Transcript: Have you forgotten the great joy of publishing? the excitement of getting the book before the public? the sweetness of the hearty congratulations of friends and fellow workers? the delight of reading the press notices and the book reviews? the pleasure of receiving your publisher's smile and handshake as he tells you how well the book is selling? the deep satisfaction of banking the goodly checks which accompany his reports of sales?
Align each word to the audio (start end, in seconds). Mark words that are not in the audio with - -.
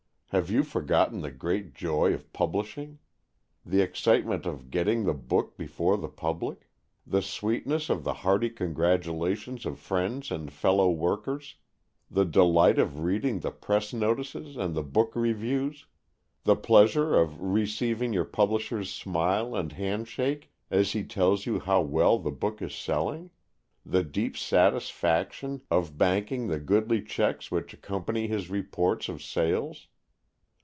Have 0.33 0.49
you 0.49 0.63
forgotten 0.63 1.19
the 1.19 1.29
great 1.31 1.73
joy 1.73 2.13
of 2.13 2.31
publishing? 2.31 2.99
the 3.65 3.81
excitement 3.81 4.45
of 4.45 4.69
getting 4.71 5.03
the 5.03 5.13
book 5.13 5.57
before 5.57 5.97
the 5.97 6.07
public? 6.07 6.69
the 7.05 7.21
sweetness 7.21 7.89
of 7.89 8.05
the 8.05 8.13
hearty 8.13 8.49
congratulations 8.49 9.65
of 9.65 9.77
friends 9.77 10.31
and 10.31 10.49
fellow 10.53 10.89
workers? 10.89 11.55
the 12.09 12.23
delight 12.23 12.79
of 12.79 12.99
reading 13.01 13.41
the 13.41 13.51
press 13.51 13.91
notices 13.91 14.55
and 14.55 14.73
the 14.73 14.83
book 14.83 15.17
reviews? 15.17 15.85
the 16.45 16.55
pleasure 16.55 17.13
of 17.19 17.41
receiving 17.41 18.13
your 18.13 18.23
publisher's 18.23 18.89
smile 18.89 19.53
and 19.53 19.73
handshake 19.73 20.49
as 20.69 20.93
he 20.93 21.03
tells 21.03 21.45
you 21.45 21.59
how 21.59 21.81
well 21.81 22.17
the 22.17 22.31
book 22.31 22.61
is 22.61 22.73
selling? 22.73 23.31
the 23.85 24.01
deep 24.01 24.37
satisfaction 24.37 25.61
of 25.69 25.97
banking 25.97 26.47
the 26.47 26.57
goodly 26.57 27.01
checks 27.01 27.51
which 27.51 27.73
accompany 27.73 28.29
his 28.29 28.49
reports 28.49 29.09
of 29.09 29.21
sales? 29.21 29.89